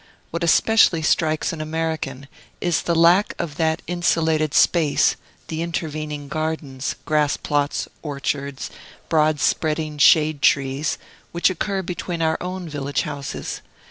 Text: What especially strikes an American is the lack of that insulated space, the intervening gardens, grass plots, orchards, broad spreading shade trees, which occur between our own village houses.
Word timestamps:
What 0.31 0.43
especially 0.43 1.03
strikes 1.03 1.53
an 1.53 1.61
American 1.61 2.27
is 2.59 2.81
the 2.81 2.95
lack 2.95 3.35
of 3.37 3.57
that 3.57 3.83
insulated 3.85 4.55
space, 4.55 5.15
the 5.47 5.61
intervening 5.61 6.27
gardens, 6.27 6.95
grass 7.05 7.37
plots, 7.37 7.87
orchards, 8.01 8.71
broad 9.09 9.39
spreading 9.39 9.99
shade 9.99 10.41
trees, 10.41 10.97
which 11.31 11.51
occur 11.51 11.83
between 11.83 12.23
our 12.23 12.39
own 12.41 12.67
village 12.67 13.03
houses. 13.03 13.61